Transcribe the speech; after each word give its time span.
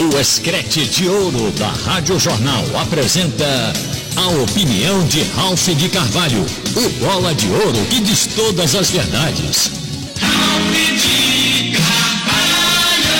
O 0.00 0.18
Escrete 0.18 0.86
de 0.86 1.06
Ouro 1.06 1.50
da 1.50 1.68
Rádio 1.68 2.18
Jornal 2.18 2.64
apresenta 2.80 3.44
a 4.16 4.28
opinião 4.42 5.06
de 5.06 5.22
Ralph 5.24 5.68
de 5.68 5.90
Carvalho, 5.90 6.42
o 6.74 6.88
bola 7.04 7.34
de 7.34 7.46
ouro 7.50 7.84
que 7.90 8.00
diz 8.00 8.26
todas 8.34 8.74
as 8.74 8.90
verdades. 8.90 9.70
Ralph 10.18 10.72
de 11.02 11.76
Carvalho! 11.76 13.10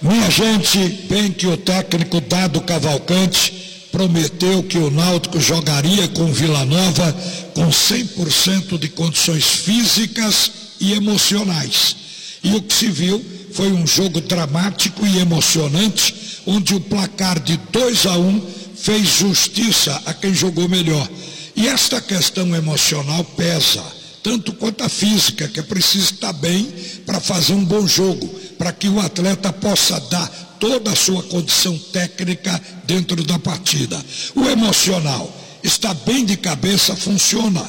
Minha 0.00 0.30
gente, 0.30 0.78
bem 1.10 1.30
que 1.30 1.46
o 1.46 1.58
técnico 1.58 2.22
Dado 2.22 2.62
Cavalcante 2.62 3.52
prometeu 3.92 4.62
que 4.62 4.78
o 4.78 4.90
Náutico 4.90 5.38
jogaria 5.38 6.08
com 6.08 6.32
Vila 6.32 6.64
Nova 6.64 7.14
com 7.52 7.68
100% 7.68 8.78
de 8.78 8.88
condições 8.88 9.44
físicas 9.44 10.50
e 10.80 10.94
emocionais. 10.94 11.96
E 12.42 12.54
o 12.56 12.62
que 12.62 12.72
se 12.72 12.88
viu 12.88 13.22
foi 13.52 13.72
um 13.72 13.86
jogo 13.86 14.20
dramático 14.20 15.06
e 15.06 15.18
emocionante, 15.18 16.14
onde 16.46 16.74
o 16.74 16.80
placar 16.80 17.38
de 17.38 17.56
2 17.70 18.06
a 18.06 18.18
1 18.18 18.28
um 18.28 18.40
fez 18.76 19.06
justiça 19.06 20.02
a 20.06 20.14
quem 20.14 20.34
jogou 20.34 20.68
melhor. 20.68 21.08
E 21.54 21.68
esta 21.68 22.00
questão 22.00 22.54
emocional 22.56 23.22
pesa, 23.24 23.82
tanto 24.22 24.52
quanto 24.54 24.82
a 24.82 24.88
física, 24.88 25.46
que 25.48 25.60
é 25.60 25.62
preciso 25.62 26.14
estar 26.14 26.32
bem 26.32 26.64
para 27.04 27.20
fazer 27.20 27.52
um 27.52 27.64
bom 27.64 27.86
jogo, 27.86 28.26
para 28.58 28.72
que 28.72 28.88
o 28.88 28.98
atleta 29.00 29.52
possa 29.52 30.00
dar 30.10 30.28
toda 30.58 30.92
a 30.92 30.96
sua 30.96 31.22
condição 31.24 31.76
técnica 31.92 32.60
dentro 32.84 33.22
da 33.24 33.38
partida. 33.38 34.02
O 34.34 34.48
emocional 34.48 35.30
está 35.62 35.92
bem 35.92 36.24
de 36.24 36.36
cabeça, 36.36 36.96
funciona 36.96 37.62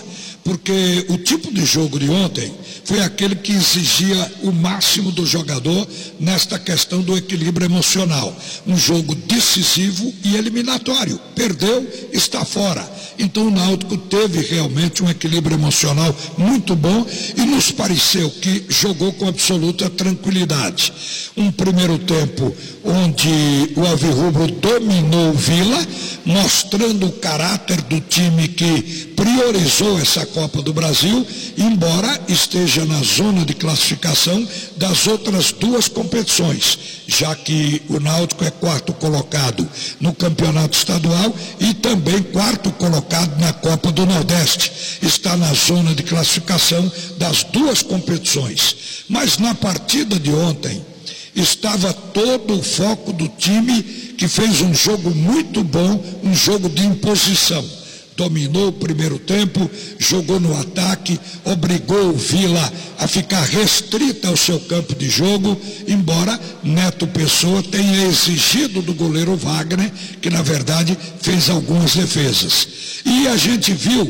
porque 0.44 1.06
o 1.10 1.18
tipo 1.18 1.52
de 1.54 1.66
jogo 1.66 1.98
de 1.98 2.10
ontem 2.10 2.54
foi 2.84 3.02
aquele 3.02 3.36
que 3.36 3.54
exigia 3.54 4.32
o 4.44 4.52
máximo 4.52 5.12
do 5.12 5.26
jogador 5.26 5.88
nesta 6.20 6.60
questão 6.60 7.02
do 7.02 7.18
equilíbrio 7.18 7.66
emocional. 7.66 8.36
Um 8.68 8.78
jogo 8.78 9.16
decisivo 9.16 10.14
e 10.24 10.36
eliminatório. 10.36 11.20
Perdeu, 11.34 11.88
está 12.12 12.44
fora. 12.44 12.92
Então 13.18 13.48
o 13.48 13.52
Náutico 13.52 13.96
teve 13.98 14.42
realmente 14.42 15.04
um 15.04 15.10
equilíbrio 15.10 15.56
emocional 15.56 16.14
muito 16.38 16.76
bom 16.76 17.06
e 17.38 17.42
nos 17.46 17.72
pareceu 17.72 18.30
que 18.30 18.66
jogou 18.68 19.14
com 19.14 19.28
absoluta 19.28 19.90
tranquilidade. 19.90 20.92
Um 21.38 21.52
primeiro 21.52 21.98
tempo 22.00 22.54
onde 22.84 23.74
o 23.78 23.86
Alvirrubro 23.86 24.48
dominou 24.48 25.30
o 25.30 25.34
Vila, 25.34 25.88
mostrando 26.26 27.08
o 27.08 27.12
caráter 27.14 27.82
do 27.82 28.02
time 28.02 28.48
que 28.48 29.13
priorizou 29.24 29.98
essa 30.00 30.26
Copa 30.26 30.62
do 30.62 30.74
Brasil, 30.74 31.26
embora 31.58 32.20
esteja 32.28 32.84
na 32.84 33.02
zona 33.02 33.46
de 33.46 33.54
classificação 33.54 34.46
das 34.76 35.08
outras 35.08 35.54
duas 35.54 35.88
competições, 35.88 36.78
já 37.08 37.34
que 37.34 37.82
o 37.88 38.02
Náutico 38.02 38.44
é 38.44 38.52
quarto 38.52 38.92
colocado 38.92 39.66
no 40.02 40.14
campeonato 40.14 40.78
estadual 40.78 41.34
e 41.58 41.74
também 41.74 42.22
quarto 42.22 42.70
colocado 42.74 43.40
na 43.40 43.54
Copa 43.54 43.94
do 43.94 44.06
Nordeste. 44.06 44.74
Está 45.02 45.38
na 45.38 45.54
zona 45.54 45.96
de 45.96 46.04
classificação 46.04 46.92
das 47.18 47.44
duas 47.46 47.82
competições. 47.82 48.76
Mas 49.08 49.38
na 49.38 49.56
partida 49.56 50.20
de 50.20 50.34
ontem, 50.34 50.86
estava 51.34 51.94
todo 51.94 52.60
o 52.60 52.64
foco 52.64 53.14
do 53.14 53.30
time 53.30 53.82
que 54.18 54.28
fez 54.28 54.60
um 54.60 54.74
jogo 54.74 55.12
muito 55.12 55.64
bom, 55.64 56.04
um 56.22 56.36
jogo 56.36 56.68
de 56.68 56.86
imposição. 56.86 57.83
Dominou 58.16 58.68
o 58.68 58.74
primeiro 58.74 59.18
tempo, 59.18 59.70
jogou 59.98 60.40
no 60.40 60.56
ataque, 60.60 61.20
obrigou 61.44 62.10
o 62.10 62.14
Vila 62.14 62.72
a 63.00 63.08
ficar 63.08 63.44
restrita 63.44 64.28
ao 64.28 64.38
seu 64.38 64.60
campo 64.62 64.94
de 64.96 65.10
jogo, 65.10 65.60
embora 65.88 66.40
Neto 66.64 67.08
Pessoa 67.08 67.64
tenha 67.64 68.06
exigido 68.06 68.82
do 68.82 68.94
goleiro 68.94 69.36
Wagner, 69.36 69.92
que 70.22 70.30
na 70.30 70.42
verdade 70.42 70.98
fez 71.22 71.50
algumas 71.50 71.96
defesas. 71.96 72.68
E 73.06 73.28
a 73.28 73.36
gente 73.36 73.74
viu 73.74 74.06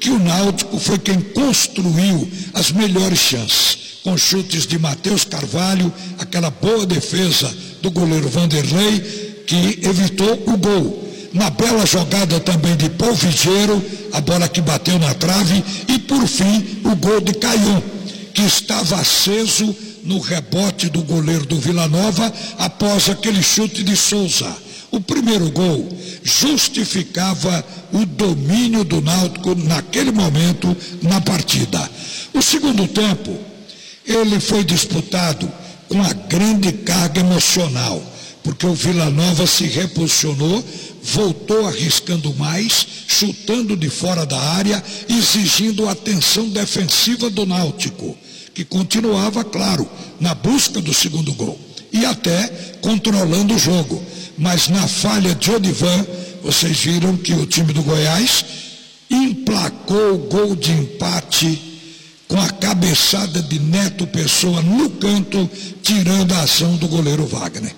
que 0.00 0.10
o 0.10 0.18
Náutico 0.18 0.78
foi 0.78 0.98
quem 0.98 1.20
construiu 1.20 2.30
as 2.52 2.70
melhores 2.70 3.18
chances 3.18 3.86
com 4.06 4.16
chutes 4.16 4.68
de 4.68 4.78
Matheus 4.78 5.24
Carvalho, 5.24 5.92
aquela 6.16 6.48
boa 6.48 6.86
defesa 6.86 7.52
do 7.82 7.90
goleiro 7.90 8.28
Vanderlei, 8.28 9.00
que 9.44 9.80
evitou 9.82 10.44
o 10.46 10.56
gol. 10.56 11.05
Na 11.36 11.50
bela 11.50 11.84
jogada 11.84 12.40
também 12.40 12.74
de 12.76 12.88
Paul 12.88 13.14
Vigeiro, 13.14 13.84
a 14.10 14.22
bola 14.22 14.48
que 14.48 14.62
bateu 14.62 14.98
na 14.98 15.12
trave, 15.12 15.62
e 15.86 15.98
por 15.98 16.26
fim 16.26 16.80
o 16.82 16.96
gol 16.96 17.20
de 17.20 17.34
Caion, 17.34 17.82
que 18.32 18.40
estava 18.40 18.96
aceso 18.96 19.76
no 20.02 20.18
rebote 20.18 20.88
do 20.88 21.02
goleiro 21.02 21.44
do 21.44 21.60
Vila 21.60 21.86
Nova 21.88 22.32
após 22.58 23.10
aquele 23.10 23.42
chute 23.42 23.84
de 23.84 23.94
Souza. 23.94 24.50
O 24.90 24.98
primeiro 24.98 25.50
gol 25.50 25.86
justificava 26.22 27.62
o 27.92 28.06
domínio 28.06 28.82
do 28.82 29.02
Náutico 29.02 29.54
naquele 29.54 30.12
momento 30.12 30.74
na 31.02 31.20
partida. 31.20 31.90
O 32.32 32.40
segundo 32.40 32.88
tempo, 32.88 33.36
ele 34.06 34.40
foi 34.40 34.64
disputado 34.64 35.52
com 35.86 36.02
a 36.02 36.14
grande 36.14 36.72
carga 36.72 37.20
emocional, 37.20 38.02
porque 38.42 38.64
o 38.64 38.74
Vila 38.74 39.10
Nova 39.10 39.46
se 39.46 39.64
reposicionou, 39.64 40.64
voltou 41.06 41.66
arriscando 41.66 42.34
mais, 42.34 42.86
chutando 43.06 43.76
de 43.76 43.88
fora 43.88 44.26
da 44.26 44.38
área, 44.38 44.82
exigindo 45.08 45.88
atenção 45.88 46.48
defensiva 46.48 47.30
do 47.30 47.46
Náutico, 47.46 48.16
que 48.52 48.64
continuava, 48.64 49.44
claro, 49.44 49.88
na 50.18 50.34
busca 50.34 50.80
do 50.80 50.92
segundo 50.92 51.32
gol 51.34 51.58
e 51.92 52.04
até 52.04 52.48
controlando 52.80 53.54
o 53.54 53.58
jogo. 53.58 54.02
Mas 54.36 54.68
na 54.68 54.86
falha 54.88 55.34
de 55.34 55.50
Odivan, 55.50 56.06
vocês 56.42 56.76
viram 56.78 57.16
que 57.16 57.32
o 57.32 57.46
time 57.46 57.72
do 57.72 57.82
Goiás 57.82 58.44
emplacou 59.08 60.14
o 60.14 60.18
gol 60.18 60.56
de 60.56 60.72
empate 60.72 61.62
com 62.26 62.40
a 62.40 62.50
cabeçada 62.50 63.40
de 63.40 63.60
Neto 63.60 64.06
Pessoa 64.08 64.60
no 64.60 64.90
canto, 64.90 65.48
tirando 65.82 66.32
a 66.32 66.40
ação 66.40 66.76
do 66.76 66.88
goleiro 66.88 67.24
Wagner. 67.26 67.74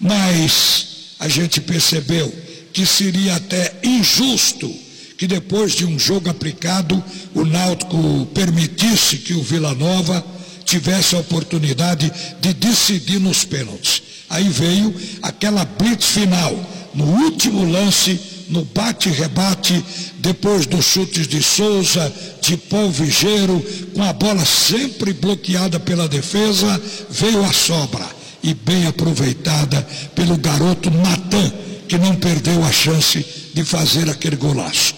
Mas 0.00 0.86
a 1.20 1.28
gente 1.28 1.60
percebeu 1.60 2.43
que 2.74 2.84
seria 2.84 3.36
até 3.36 3.72
injusto 3.82 4.84
que 5.16 5.26
depois 5.26 5.72
de 5.72 5.86
um 5.86 5.98
jogo 5.98 6.28
aplicado, 6.28 7.02
o 7.34 7.44
Náutico 7.44 8.26
permitisse 8.34 9.18
que 9.18 9.32
o 9.32 9.42
Vila 9.42 9.72
Nova 9.74 10.24
tivesse 10.64 11.14
a 11.14 11.20
oportunidade 11.20 12.12
de 12.40 12.52
decidir 12.52 13.20
nos 13.20 13.44
pênaltis. 13.44 14.02
Aí 14.28 14.48
veio 14.48 14.94
aquela 15.22 15.64
blitz 15.64 16.06
final, 16.06 16.52
no 16.94 17.04
último 17.04 17.64
lance, 17.64 18.20
no 18.48 18.64
bate-rebate, 18.64 19.84
depois 20.18 20.66
dos 20.66 20.84
chutes 20.84 21.28
de 21.28 21.42
Souza, 21.42 22.12
de 22.40 22.56
Paul 22.56 22.90
Vigeiro, 22.90 23.64
com 23.94 24.02
a 24.02 24.12
bola 24.12 24.44
sempre 24.44 25.12
bloqueada 25.12 25.78
pela 25.78 26.08
defesa, 26.08 26.80
veio 27.08 27.44
a 27.44 27.52
sobra 27.52 28.06
e 28.42 28.52
bem 28.52 28.86
aproveitada 28.86 29.80
pelo 30.14 30.36
garoto 30.36 30.90
Natan, 30.90 31.52
que 31.88 31.98
não 31.98 32.14
perdeu 32.16 32.62
a 32.64 32.72
chance 32.72 33.24
de 33.52 33.64
fazer 33.64 34.08
aquele 34.10 34.36
golaço. 34.36 34.94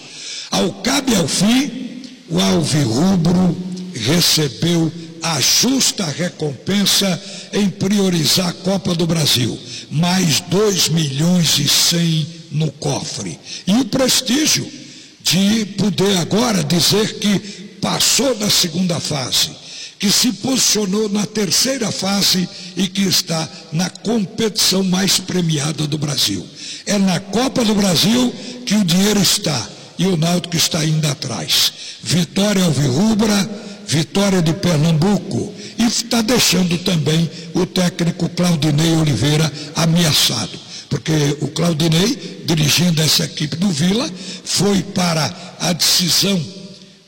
Ao 0.51 0.71
cabe 0.81 1.15
ao 1.15 1.27
fim, 1.27 2.01
o 2.29 2.39
Alvirrubro 2.39 3.57
recebeu 3.93 4.91
a 5.21 5.39
justa 5.41 6.05
recompensa 6.05 7.21
em 7.53 7.69
priorizar 7.69 8.49
a 8.49 8.53
Copa 8.53 8.95
do 8.95 9.05
Brasil. 9.05 9.57
Mais 9.89 10.39
2 10.41 10.89
milhões 10.89 11.57
e 11.59 11.67
100 11.67 12.27
no 12.51 12.71
cofre. 12.71 13.37
E 13.65 13.73
o 13.73 13.85
prestígio 13.85 14.69
de 15.23 15.65
poder 15.77 16.17
agora 16.17 16.63
dizer 16.63 17.19
que 17.19 17.39
passou 17.81 18.35
da 18.35 18.49
segunda 18.49 18.99
fase, 18.99 19.49
que 19.99 20.09
se 20.11 20.31
posicionou 20.33 21.09
na 21.09 21.25
terceira 21.25 21.91
fase 21.91 22.47
e 22.75 22.87
que 22.87 23.01
está 23.01 23.47
na 23.73 23.89
competição 23.89 24.83
mais 24.83 25.19
premiada 25.19 25.87
do 25.87 25.97
Brasil. 25.97 26.47
É 26.87 26.97
na 26.97 27.19
Copa 27.19 27.63
do 27.63 27.75
Brasil 27.75 28.33
que 28.65 28.75
o 28.75 28.83
dinheiro 28.83 29.21
está 29.21 29.67
e 29.99 30.07
o 30.07 30.17
Náutico 30.17 30.55
está 30.55 30.83
indo 30.83 31.07
atrás. 31.07 31.73
Vitória 32.01 32.63
Alvirrubra 32.63 33.67
vitória 33.87 34.41
de 34.41 34.53
Pernambuco, 34.53 35.53
e 35.77 35.83
está 35.85 36.21
deixando 36.21 36.77
também 36.79 37.29
o 37.53 37.65
técnico 37.65 38.27
Claudinei 38.29 38.91
Oliveira 38.97 39.51
ameaçado. 39.75 40.67
Porque 40.89 41.37
o 41.41 41.47
Claudinei, 41.47 42.43
dirigindo 42.45 43.01
essa 43.01 43.23
equipe 43.23 43.55
do 43.55 43.69
Vila, 43.69 44.09
foi 44.43 44.83
para 44.83 45.33
a 45.59 45.73
decisão 45.73 46.41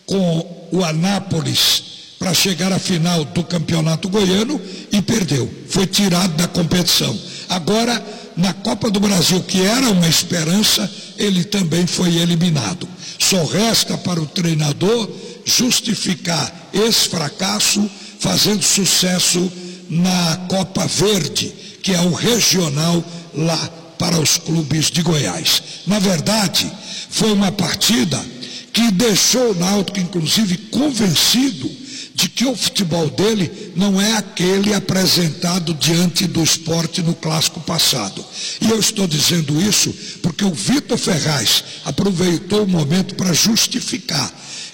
com 0.06 0.68
o 0.72 0.84
Anápolis 0.84 1.84
para 2.18 2.34
chegar 2.34 2.72
à 2.72 2.80
final 2.80 3.24
do 3.26 3.44
Campeonato 3.44 4.10
Goiano 4.10 4.60
e 4.92 5.02
perdeu. 5.02 5.50
Foi 5.70 5.86
tirado 5.88 6.36
da 6.36 6.48
competição. 6.48 7.18
Agora, 7.48 8.02
na 8.40 8.54
Copa 8.54 8.90
do 8.90 9.00
Brasil, 9.00 9.42
que 9.44 9.62
era 9.62 9.90
uma 9.90 10.08
esperança, 10.08 10.90
ele 11.18 11.44
também 11.44 11.86
foi 11.86 12.16
eliminado. 12.18 12.88
Só 13.20 13.44
resta 13.44 13.98
para 13.98 14.22
o 14.22 14.26
treinador 14.26 15.10
justificar 15.46 16.70
esse 16.74 17.10
fracasso 17.10 17.90
fazendo 18.20 18.64
sucesso 18.64 19.52
na 19.90 20.38
Copa 20.48 20.88
Verde, 20.88 21.54
que 21.84 21.94
é 21.94 22.00
o 22.00 22.14
regional 22.14 23.04
lá 23.34 23.70
para 23.98 24.20
os 24.20 24.38
clubes 24.38 24.90
de 24.90 25.02
Goiás. 25.02 25.62
Na 25.86 26.00
verdade, 26.00 26.72
foi 27.10 27.34
uma 27.34 27.52
partida 27.52 28.24
que 28.72 28.90
deixou 28.92 29.52
o 29.52 29.56
Náutico, 29.56 30.00
inclusive, 30.00 30.56
convencido 30.72 31.70
de 32.20 32.28
que 32.28 32.44
o 32.44 32.54
futebol 32.54 33.10
dele 33.10 33.72
não 33.78 34.00
é 34.00 34.18
aquele 34.18 34.74
apresentado 34.74 35.74
diante 35.74 36.28
do 36.28 36.44
esporte 36.44 37.02
no 37.02 37.16
clássico 37.16 37.62
passado. 37.62 38.26
E 38.60 38.70
eu 38.70 38.78
estou 38.78 39.08
dizendo 39.08 39.62
isso 39.62 39.96
porque 40.22 40.44
o 40.44 40.54
Vitor 40.54 40.98
Ferraz 40.98 41.64
aproveitou 41.86 42.64
o 42.64 42.68
momento 42.68 43.16
para 43.16 43.32
justificar 43.32 44.30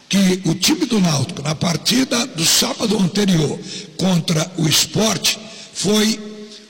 que 0.10 0.42
o 0.46 0.56
time 0.56 0.88
do 0.88 1.00
Náutico, 1.00 1.44
na 1.44 1.54
partida 1.54 2.26
do 2.26 2.44
sábado 2.44 2.98
anterior 2.98 3.60
contra 3.96 4.52
o 4.58 4.68
esporte, 4.68 5.38
foi 5.72 6.20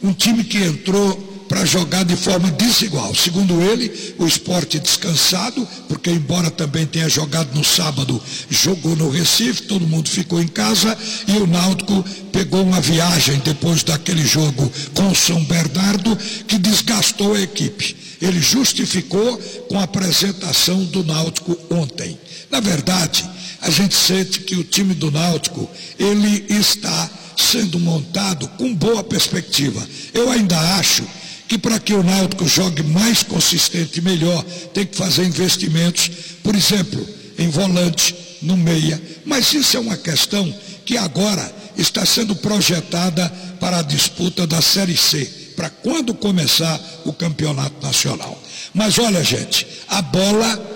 um 0.04 0.12
time 0.12 0.44
que 0.44 0.58
entrou 0.58 1.35
para 1.48 1.66
jogar 1.66 2.04
de 2.04 2.16
forma 2.16 2.52
desigual. 2.52 3.14
Segundo 3.14 3.62
ele, 3.62 4.16
o 4.18 4.26
esporte 4.26 4.80
descansado, 4.80 5.68
porque 5.88 6.10
embora 6.10 6.50
também 6.50 6.86
tenha 6.86 7.10
jogado 7.10 7.54
no 7.54 7.64
sábado, 7.64 8.22
jogou 8.50 8.96
no 8.96 9.10
Recife, 9.10 9.64
todo 9.64 9.88
mundo 9.88 10.10
ficou 10.10 10.42
em 10.42 10.48
casa 10.48 10.98
e 11.28 11.34
o 11.34 11.48
Náutico 11.48 12.04
pegou 12.32 12.64
uma 12.64 12.82
viagem 12.82 13.40
depois 13.40 13.84
daquele 13.84 14.26
jogo 14.26 14.72
com 14.94 15.10
o 15.10 15.16
São 15.16 15.44
Bernardo 15.44 16.16
que 16.48 16.58
desgastou 16.58 17.34
a 17.34 17.42
equipe. 17.42 17.96
Ele 18.22 18.40
justificou 18.40 19.38
com 19.70 19.80
a 19.80 19.84
apresentação 19.84 20.84
do 20.86 21.04
Náutico 21.04 21.58
ontem. 21.70 22.18
Na 22.50 22.60
verdade, 22.60 23.28
a 23.62 23.70
gente 23.70 23.96
sente 23.96 24.42
que 24.42 24.56
o 24.56 24.64
time 24.64 24.94
do 24.94 25.12
Náutico, 25.12 25.70
ele 26.00 26.46
está 26.50 27.10
sendo 27.38 27.80
montado 27.80 28.48
com 28.58 28.74
boa 28.74 29.04
perspectiva. 29.04 29.86
Eu 30.14 30.32
ainda 30.32 30.58
acho 30.78 31.04
que 31.48 31.58
para 31.58 31.80
que 31.80 31.94
o 31.94 32.04
Náutico 32.04 32.48
jogue 32.48 32.84
mais 32.84 33.24
consistente 33.24 34.00
e 34.00 34.02
melhor, 34.02 34.44
tem 34.74 34.86
que 34.86 34.98
fazer 34.98 35.26
investimentos, 35.26 36.10
por 36.44 36.56
exemplo, 36.56 37.06
em 37.38 37.50
volante, 37.50 38.16
no 38.42 38.58
meia. 38.58 39.02
Mas 39.26 39.54
isso 39.54 39.78
é 39.78 39.80
uma 39.80 39.98
questão 39.98 40.54
que 40.86 40.98
agora 40.98 41.54
está 41.78 42.06
sendo 42.06 42.36
projetada 42.36 43.30
para 43.60 43.80
a 43.80 43.84
disputa 43.84 44.48
da 44.48 44.62
Série 44.62 44.98
C, 44.98 45.26
para 45.56 45.70
quando 45.70 46.14
começar 46.14 46.80
o 47.06 47.14
campeonato 47.14 47.86
nacional. 47.86 48.42
Mas 48.74 49.00
olha, 49.00 49.24
gente, 49.24 49.66
a 49.88 50.02
bola 50.02 50.74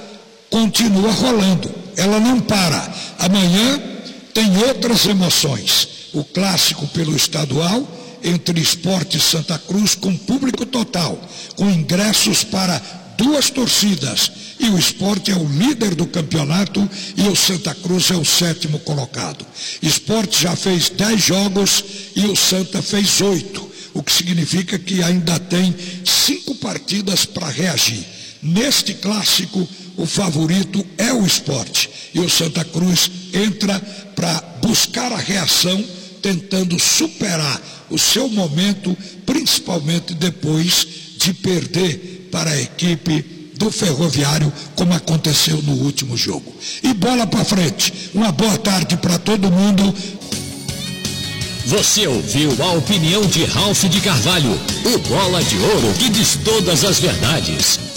continua 0.49 1.11
rolando, 1.11 1.69
ela 1.97 2.19
não 2.19 2.39
para. 2.39 2.93
Amanhã 3.19 3.81
tem 4.33 4.57
outras 4.67 5.05
emoções. 5.05 5.87
O 6.13 6.23
clássico 6.23 6.87
pelo 6.87 7.15
estadual 7.15 7.87
entre 8.23 8.59
Esporte 8.59 9.17
e 9.17 9.21
Santa 9.21 9.57
Cruz 9.57 9.95
com 9.95 10.15
público 10.15 10.65
total, 10.65 11.19
com 11.55 11.69
ingressos 11.69 12.43
para 12.43 12.81
duas 13.17 13.49
torcidas. 13.49 14.31
E 14.59 14.69
o 14.69 14.77
esporte 14.77 15.31
é 15.31 15.35
o 15.35 15.47
líder 15.47 15.95
do 15.95 16.05
campeonato 16.05 16.87
e 17.15 17.27
o 17.27 17.35
Santa 17.35 17.73
Cruz 17.73 18.11
é 18.11 18.15
o 18.15 18.25
sétimo 18.25 18.79
colocado. 18.79 19.45
Esporte 19.81 20.41
já 20.41 20.55
fez 20.55 20.89
dez 20.89 21.21
jogos 21.21 21.83
e 22.15 22.25
o 22.25 22.35
Santa 22.35 22.81
fez 22.81 23.21
oito, 23.21 23.69
o 23.93 24.03
que 24.03 24.11
significa 24.11 24.77
que 24.77 25.01
ainda 25.01 25.39
tem 25.39 25.73
cinco 26.05 26.55
partidas 26.55 27.25
para 27.25 27.49
reagir. 27.49 28.05
Neste 28.41 28.93
clássico, 28.93 29.67
o 29.97 30.05
favorito 30.05 30.85
é 30.97 31.11
o 31.11 31.25
esporte. 31.25 31.89
E 32.13 32.19
o 32.19 32.29
Santa 32.29 32.63
Cruz 32.63 33.11
entra 33.33 33.79
para 34.15 34.41
buscar 34.61 35.11
a 35.11 35.17
reação, 35.17 35.83
tentando 36.21 36.79
superar 36.79 37.61
o 37.89 37.97
seu 37.97 38.29
momento, 38.29 38.95
principalmente 39.25 40.13
depois 40.13 40.87
de 41.17 41.33
perder 41.33 42.29
para 42.31 42.51
a 42.51 42.61
equipe 42.61 43.21
do 43.55 43.69
Ferroviário, 43.69 44.51
como 44.75 44.93
aconteceu 44.93 45.61
no 45.61 45.73
último 45.73 46.15
jogo. 46.15 46.53
E 46.81 46.93
bola 46.93 47.27
para 47.27 47.43
frente. 47.43 48.11
Uma 48.13 48.31
boa 48.31 48.57
tarde 48.57 48.95
para 48.97 49.19
todo 49.19 49.51
mundo. 49.51 49.93
Você 51.65 52.07
ouviu 52.07 52.55
a 52.63 52.71
opinião 52.71 53.25
de 53.27 53.43
Ralph 53.43 53.83
de 53.83 53.99
Carvalho, 53.99 54.59
o 54.85 54.97
bola 55.09 55.43
de 55.43 55.57
ouro 55.57 55.93
que 55.99 56.09
diz 56.09 56.39
todas 56.43 56.83
as 56.83 56.99
verdades. 56.99 57.88